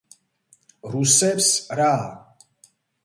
[0.93, 1.51] რუსებს
[1.81, 1.93] რა?